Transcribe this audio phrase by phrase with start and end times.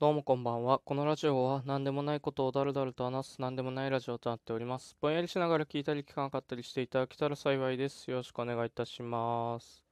[0.00, 0.78] どうもこんばんは。
[0.78, 4.96] このラジオは何でもないことをだるだると話す何でもないラジオとなっております。
[5.00, 8.08] ぼんやりしながら聞いたり聞かなかったりしていただけたら幸いです。
[8.08, 9.82] よろしくお願いいたします。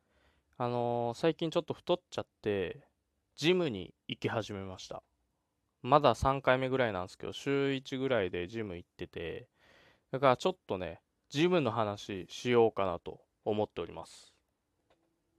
[0.59, 2.87] あのー最近ちょっと太っちゃって、
[3.35, 5.03] ジムに行き始めました。
[5.83, 9.49] まだ3回目ぐらいなんですけど、週1ぐらいでジム行ってて、
[10.13, 11.01] だからちょっとね、
[11.31, 14.36] ジムの話しようかなと思っております。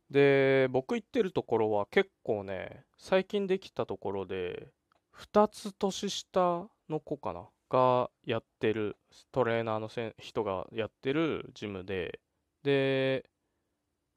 [0.09, 4.69] で、僕行ってるところは結構ね、最近できたところで、
[5.11, 8.97] 2つ年下の子かながやってる、
[9.31, 12.19] トレーナーのせ人がやってるジムで、
[12.63, 13.29] で、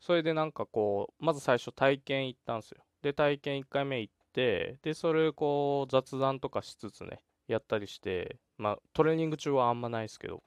[0.00, 2.84] それでなんかこう、まず最初体験行ったんですよ。
[3.02, 10.42] で、体験1回目行って、で、それこう雑談とかしつつね、やったりして、まあトレーニング中はあんまないですけど、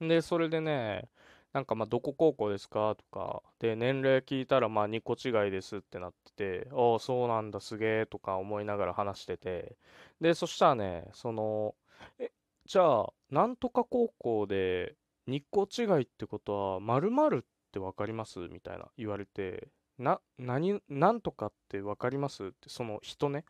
[0.00, 1.08] で、それでね、
[1.56, 2.94] なんかまあどこ高校ですか？
[2.96, 9.78] とか、で、年齢聞いたらまあ2個違いですってなってて、ああ、そうなんだ、すげえとか思いながら話してて、
[10.20, 11.74] で、そしたらね、その、
[12.18, 12.30] え、
[12.66, 18.38] じゃあ、なんとか高校で2個違いってことは、〇〇ってわかります？
[18.50, 22.44] みたいな言われて、な、何、なんとかってわかります？
[22.44, 23.42] って、その人ね、っ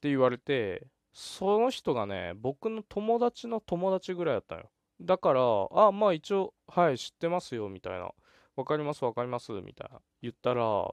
[0.00, 4.70] て言われて、その人がね、僕の友達の友達ぐらいだったのよ。
[5.00, 5.40] だから、
[5.72, 8.10] あ、まあ一応、はい、知ってますよ、みたいな。
[8.56, 10.00] わかります、わかります、みたいな。
[10.22, 10.90] 言ったら、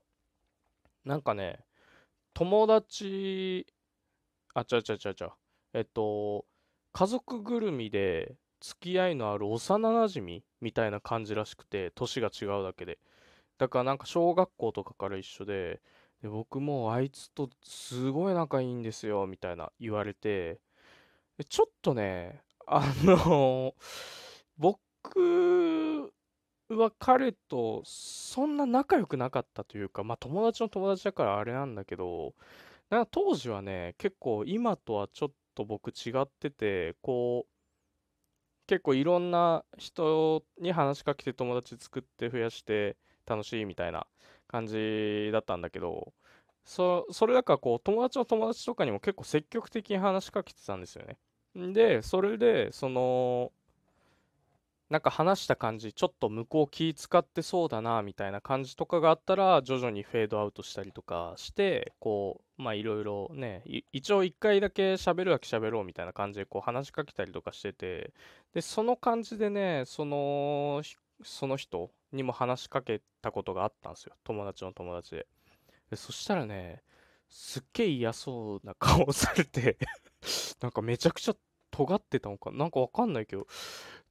[1.03, 1.59] なんかね、
[2.33, 3.65] 友達、
[4.53, 5.33] あ、ちゃちゃちゃちゃ。
[5.73, 6.45] えっと、
[6.93, 12.99] 家族ぐるみで付き合いのある幼馴染みみたいな感じらしくて、年が違うだけで。
[13.57, 15.81] だからなんか小学校とかから一緒で、
[16.21, 20.59] で僕もあいつとすごい仲いいんですよ、みたいな言われて、
[21.49, 23.73] ちょっとね、あの、
[24.57, 26.11] 僕
[26.69, 32.35] は彼とそんな仲良くなかったというか、まあ友達の友達だからあれなんだけど、
[32.89, 37.51] なんか当時はね、結構今とはちょっと僕違ってて、こう、
[38.67, 44.07] 結構いろんな人に話しかけて友達作って増やして楽しいみたいな
[44.47, 46.13] 感じだったんだけど、
[46.65, 51.17] そ、それだからこう友達の友達とかにも結構積極的に話しかけてたんですよね。
[51.57, 53.51] で、それで、その、
[54.89, 68.13] なんか話した感じ、ちょっと向こう気使ってそうだな、みたいな感じとかがあったら、徐々にフェードアウトしたりとかして、こう、まあいろいろね、一応一回だけ喋るだけ喋ろうみたいな感じでこう話しかけたりとかしてて、
[68.53, 70.81] で、その感じでね、その、
[71.23, 74.13] その人にも話しかけたことがあったんですよ。
[74.23, 75.27] 友達の友達で。
[75.89, 76.81] で、そしたらね、
[77.29, 79.77] すっげえ嫌そうな顔をされて
[80.61, 81.35] なんかめちゃくちゃ
[81.77, 82.65] 尖ってたのかな？
[82.65, 83.45] んかわかんないけど、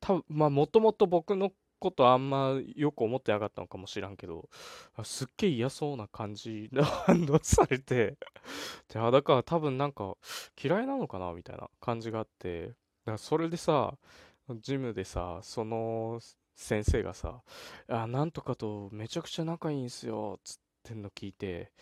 [0.00, 4.48] 多分まあもともと僕のことあんまよく思ってなかったのかもしらんけど、
[5.02, 8.16] すっげえ嫌そうな感じの反応されて、
[8.92, 10.16] で、だから多分なんか
[10.62, 12.76] 嫌いなのかなみたいな感じがあって、だか
[13.12, 13.98] らそれでさ、
[14.60, 16.20] ジムでさ、その
[16.54, 17.42] 先生がさ、
[17.88, 21.72] あ、なんとかとめちゃくちゃ仲いいんすよ、っつってんの聞いて、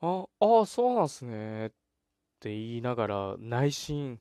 [0.00, 1.70] ああ、そうなんすねっ
[2.40, 4.20] て言いながら内心、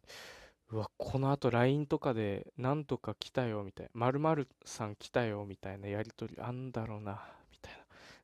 [0.72, 7.80] うわ、この後 LINE とかでなんとか来たよみたいな、〇〇さん来たよみたいなやりとりあんだろうな、みたいな。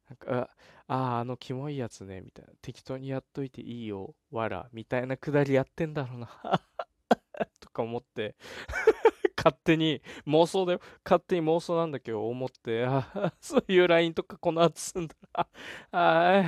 [0.09, 0.17] なん
[0.47, 0.49] か、
[0.87, 2.51] ああ、あのキモいやつね、みたいな。
[2.61, 6.27] 適当にやっといていいよ、わら、みたいなくだりやってんだろうな、
[7.61, 8.35] とか思って、
[9.37, 10.81] 勝手に妄想だよ。
[11.05, 15.15] 勝手に妄想なんだけど思って、あー そういう LINE とかこの後すんだ。
[15.33, 15.47] あ
[15.91, 16.43] あ、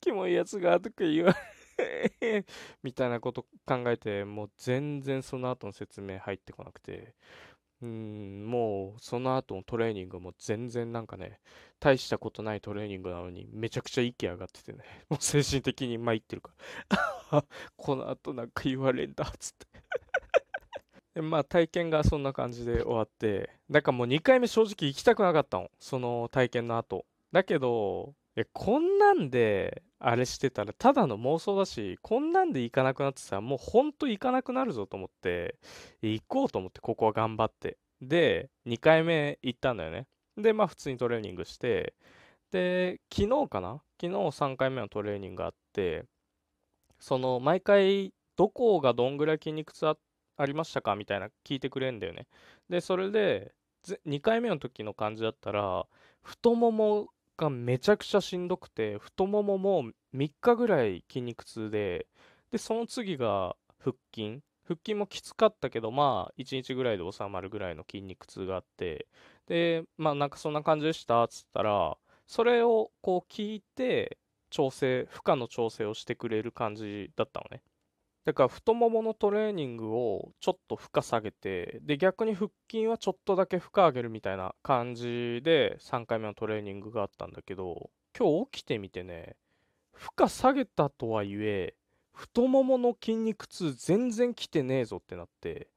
[0.00, 1.36] キモいやつが、とか言われ、
[2.82, 7.14] みたいなこと考えて、もう全然その後の説明入ってこなくて、
[7.82, 11.40] うん、もうその後のトレーニングも全然なんかね、
[11.80, 16.52] 大したことないトレーニングなのにめちゃくちゃ息上がっててね、 もう精神的に参ってるか
[17.30, 17.44] ら、
[17.76, 19.66] この後なんか言われんだっ、つって。
[21.14, 25.70] で、まあ体験がそんな感じで終わって、だかもう2回目正直行きたくなかったの。
[25.80, 27.04] その体験の後。
[27.32, 28.14] だけど、
[28.52, 35.56] こんなんで、あれしてたらただの妄想だし、こんなんで行かなくなってたらもうほんと行かなくなるぞと思って、
[36.02, 37.78] 行こうと思ってここは頑張って。
[38.00, 40.08] で、2回目行ったんだよね。
[40.36, 41.94] で、まあ普通にトレーニングして、
[42.50, 43.80] で、昨日かな？
[44.00, 46.04] 昨日3回目のトレーニングがあって、
[46.98, 49.96] その毎回どこがどんぐらい筋肉痛あ
[50.44, 50.96] りましたか？
[50.96, 52.26] みたいな聞いてくれんだよね。
[52.68, 53.52] で、それで、
[54.06, 55.86] 2回目の時の感じだったら、
[56.22, 59.84] 太ももがめちゃくちゃしんどくて、太ももも
[60.14, 62.06] 3日ぐらい筋肉痛で、
[62.50, 64.40] で、その次が腹筋。
[64.64, 69.06] 腹筋もきつかったけど、まあ、1日ぐらいで収まるぐらいの筋肉痛があって、
[69.46, 71.96] で、まあ、なんかそんな感じでしたっつったら、
[72.26, 74.18] それをこう聞いて、
[74.50, 77.62] 調整負荷の調整をしてくれる感じだったのね
[78.24, 89.36] だから太もものトレーニングをちょっと負荷下げてで逆に腹筋はちょっとだけ負荷上げるみたいな感じで3回目のトレーニングがあったんだけど今日起きてみてね
[89.92, 91.74] 負荷下げたとはいえ
[92.12, 95.68] 太ももの筋肉痛全然来てねえぞってなって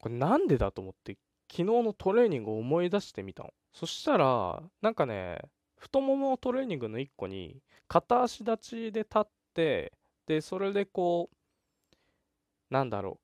[0.00, 1.16] これなんでだと思って
[1.48, 3.50] 昨日のトレーニングを思い出してみたの。
[3.72, 5.38] そしたらなんかね
[5.78, 9.22] 太もものトレーニングの1個に片足立ちで立っ
[9.54, 9.92] て
[10.26, 11.35] でそれでこう
[12.70, 13.18] なんだろ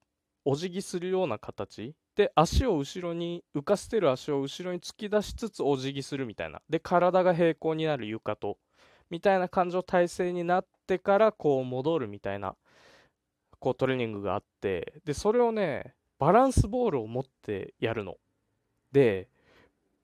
[0.44, 0.50] う。
[0.52, 6.60] お辞儀するような形で足を後ろに浮かせてる足を後ろに突き出しつつお辞儀するみたいな。
[6.68, 8.58] で体が平行になる床と
[9.08, 12.56] みたいな感じの体勢になってからこう戻るみたいな
[13.60, 15.00] こうトレーニングがあって。
[15.04, 18.16] でそれをねバランスボールを持ってやるの。
[18.90, 19.28] で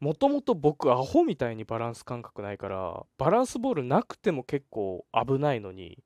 [0.00, 5.98] もともと僕アホみたいにバランス感覚ないからバランスボールなくても結構危ないのに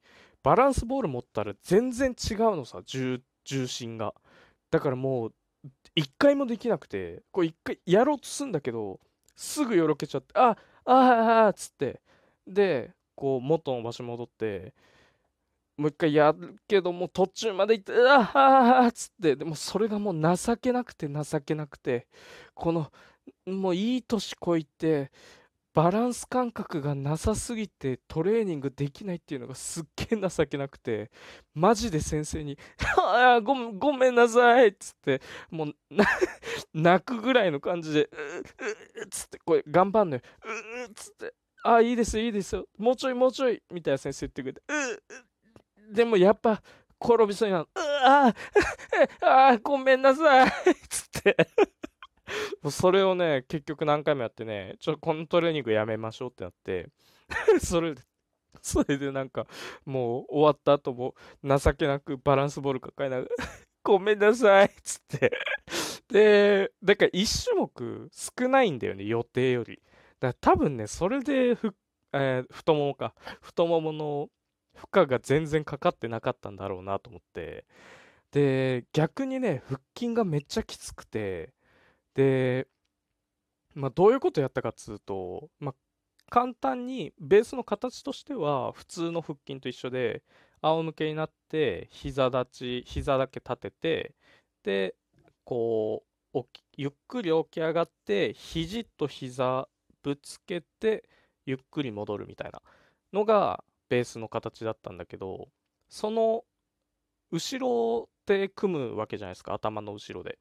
[0.42, 3.20] バランスボール持ったら全然違うのさ重
[3.66, 4.14] 心が。
[4.70, 5.32] だからもう
[5.94, 8.98] 一回もできなくてこう一回やろうとすんだけど
[9.36, 10.94] すぐよろけちゃってああ
[11.46, 12.00] あっつって。
[12.46, 14.74] でこう元の場所戻って
[15.76, 19.36] もう一回やるけども途中まで行ってああっつって。
[19.36, 22.06] でもそれがもう情けなくて情けなくて。
[22.54, 22.90] この
[23.46, 25.12] もういい年こいて
[25.74, 31.10] バランス感覚がなさすぎてトレーニングできないっていうのがすっげえ情けなくて
[31.54, 32.58] マジで先生に
[32.98, 35.74] 「あごごめんなさい」っつってもう
[36.74, 40.22] 泣くぐらいの感じで「うっつってこれ頑張んのよ
[40.88, 41.34] 「うっつって
[41.64, 42.66] 「ああいいですいいですよ。
[42.76, 44.60] もうちょいもうちょい」みたいな先生言ってくれて
[45.90, 46.62] 「うでもやっぱ
[47.02, 48.34] 転びそうになる「うあ
[49.22, 51.36] あごめんなさい」っつって。
[52.70, 56.88] それをね、結局何回もやってね、ちょっと、このトレーニングやめましょうってなって
[57.64, 58.02] それで、
[58.62, 59.46] それでなんか、
[59.84, 63.28] もう終わった後も情けなくバランスボール抱えながら
[63.82, 65.32] ごめんなさいっつって
[66.08, 69.82] で、だから1種目少ないんだよね、予定より。
[70.20, 71.74] だから多分ね、それでふ、
[72.12, 74.30] えー、太ももか、太ももの
[74.74, 77.64] 負荷が全然かかってなかったんだろうなと思って。
[78.30, 81.52] で、逆にね、腹筋がめっちゃきつくて、
[82.14, 82.68] で、
[83.74, 85.74] まあ、どういうことやったかっつうと、まあ、
[86.30, 90.22] 簡単にベースの形としては普通の腹筋と一緒で
[90.62, 94.14] 仰向けになって膝立ち膝だけ立てて
[94.62, 94.94] で
[95.44, 96.04] こ
[96.34, 96.44] う
[96.76, 99.68] ゆっくり起き上がって肘と膝
[100.02, 101.04] ぶつけて
[101.44, 102.62] ゆっくり戻るみたいな
[103.12, 105.48] のがベースの形だったんだけど
[105.88, 106.44] その
[107.30, 110.38] 後ろで組むわけじゃないですか頭の後ろで。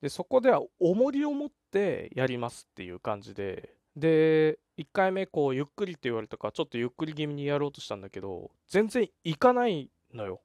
[0.00, 10.40] で、そこでは重りを持ってやりますっていう感じで、で、1回目こうゆっくりって言われたからちょっとゆっくり気味にやろうとしたんだけど、全然いかないのよ。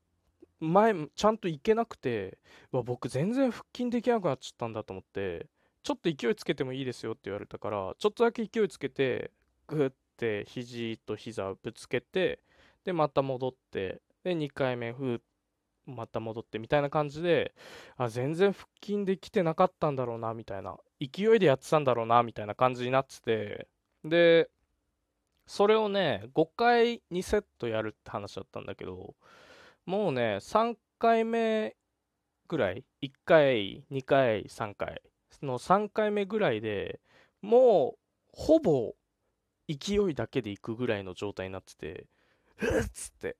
[0.59, 2.39] 前、ちゃんといけなくて、
[2.71, 5.47] わ、僕全然腹筋できなくなっちゃったんだと思って、
[5.83, 9.31] ちょっと勢いつけてもいいですよって言われたから、ちょっとだけ勢いつけて、
[9.67, 12.39] グーって肘と膝ぶつけて、
[12.85, 15.21] で、また戻って、で、2回目、ふーっ
[15.85, 17.53] また戻ってみたいな感じで、
[17.97, 20.77] あ、全然腹筋できてなかったんだろうな、みたいな。
[20.99, 23.67] 勢いでやってたんだろうな、みたいな感じになってて、
[24.05, 24.49] で、
[25.47, 29.15] それをね、5回2セットやるって話だったんだけど、
[29.85, 31.75] もうね、3回目
[32.47, 35.01] ぐらい、1回、2回、3回、
[35.41, 37.01] の3回目ぐらいで
[37.41, 37.99] もう、
[38.31, 38.95] ほぼ
[39.67, 42.07] 勢いだけでいくぐらいの状態になってて、
[42.61, 43.37] うっつって。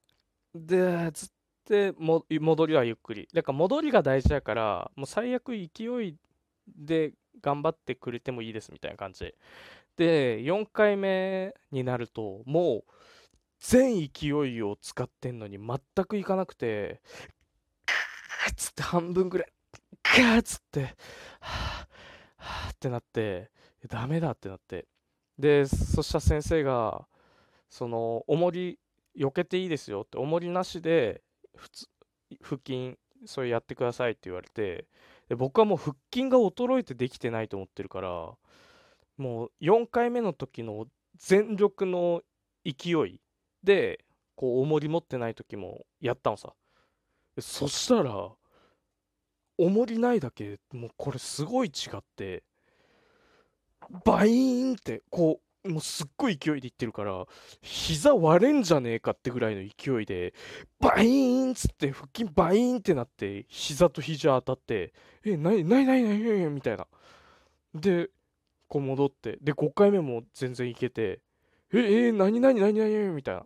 [0.56, 1.30] で、ずっ
[1.68, 3.28] でも戻りはゆっくり。
[3.34, 6.16] だから戻りが大事だからもう最悪勢い
[6.68, 9.34] で頑張ってくれてもいいですみたいな感じ。
[9.96, 12.84] で4回目になるともう
[13.60, 17.02] 全勢いを使ってんのに全くいかなくて
[17.86, 19.54] ガーッつって半分ぐらい
[20.04, 20.88] ガーッつっては
[21.40, 21.88] あ
[22.38, 23.52] はあってなって
[23.88, 24.88] ダメだってなって。
[25.40, 27.08] でそしたら先生が
[27.70, 28.80] その重り
[29.18, 31.22] 避けていいですよって重りなしで
[31.56, 31.88] 普通
[32.42, 34.86] 腹筋それやってくださいって言われて
[35.30, 38.32] で僕はもう腹筋が衰えてできてないと思ってるから
[39.18, 42.22] もう4回目の時の全力の
[42.66, 43.22] 勢い
[43.64, 44.04] で
[44.36, 46.54] こう重り持ってない時もやったのさ。
[47.40, 48.32] そしたら
[49.58, 52.44] 重りないだけもうこれすごい違って
[54.06, 57.26] バイーンってこうもうすっごい勢いでいってるから、
[57.62, 60.34] 膝割れんじゃねえかってぐらいの勢いで、
[60.80, 64.94] バイーンっつって、腹筋バイーンってなって、膝と肘当たって、
[65.24, 66.86] え、なになになになにみたいな。
[67.74, 68.10] で、
[68.68, 71.22] こう戻って、で、5回目も全然いけて、
[71.74, 73.46] え、え、何何何何みたいな。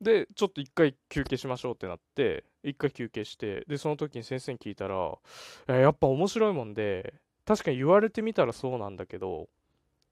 [0.00, 5.18] で、ちょっと一回休憩しましょうってなって、一回休憩して、で、その時に先生に聞いたら、
[5.66, 9.48] やっぱ面白いもんで、確かに言われてみたらそうなんだけど、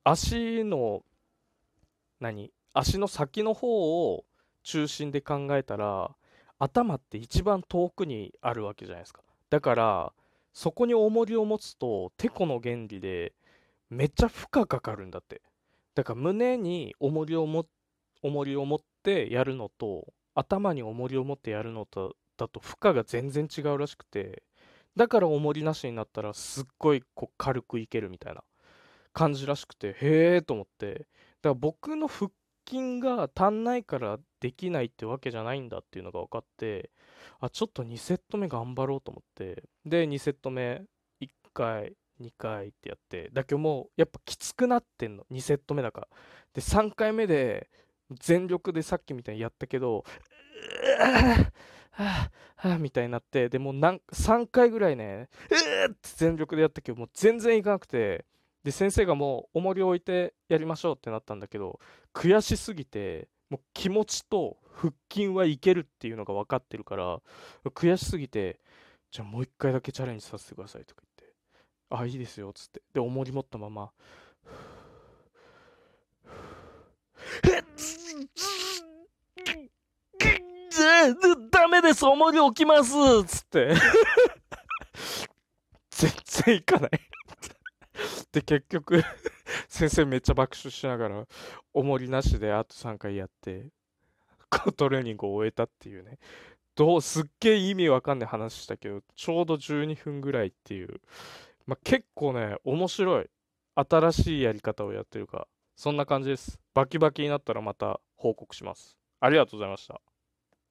[0.04, 1.02] 足の、
[2.20, 2.52] 何？
[2.74, 4.24] 足の先の方を
[4.62, 6.14] 中心で考えたら、
[6.58, 9.22] 頭って一番遠くにあるわけじゃないですか。
[9.50, 10.12] だから、
[10.52, 13.32] そこに重りを持つと、てこの原理で、
[13.90, 15.42] めっちゃ負荷かかるんだって。
[15.96, 17.66] だから胸に重りをも
[18.22, 24.42] 重りを持ってやるのと頭に重りを持ってやるのとだと負荷が全然違うらしくて
[24.94, 28.42] だから重りなしになったらすっごいこう軽くいけるみたいな
[29.14, 31.06] 感じらしくてへえと思って
[31.42, 32.30] から僕の腹
[32.68, 36.90] 筋が足んないからできないってわけじゃないんだっていうのが分かって
[37.40, 39.64] あちょっと2セット目頑張ろうと思って。
[39.84, 40.82] で2セット目
[41.20, 46.08] 1回2回ってやって、だけどもうやっぱきつくなってんの、2セット目だから。
[46.54, 47.68] で、3回目で
[48.20, 58.24] 全力でさっきみたいにやったけど、うはぁ、はぁ、みたいになって、でもなん3回ぐらいね、うーって全力でやったけど、もう全然いかなくて、
[58.66, 61.78] で、先生がもう重りを置いてやりましょうってなったんだけど、
[62.12, 67.20] 悔しすぎて、もう気持ちと腹筋はいけるっていうのが分かってるから、
[67.66, 68.58] 悔しすぎて、
[69.12, 71.36] じゃあもう一回だけチャレンジさせてくださいとか言って
[71.90, 72.82] あ、いいですよ、つって。
[72.92, 73.92] で、重り持ったまま、
[81.52, 82.90] ダメです、重り置きます
[83.26, 83.76] つって
[85.90, 86.90] 全然いかない
[88.36, 89.02] で、結局
[89.66, 91.26] 先生めっちゃ爆笑しながら、
[91.72, 93.66] 重りなしであと3回やって、
[94.76, 96.18] トレーニングを終えたっていうね。
[96.74, 101.00] どう、すっげえ意味わかんない話したけど、ちょうど12分ぐらいっていう、
[101.66, 103.30] まあ、結構ね、面白い。
[103.74, 105.48] 新しいやり方をやってるか。
[105.74, 106.60] そんな感じです。
[106.74, 108.98] バキバキになったらまた報告します。
[109.20, 110.02] ありがとうございました。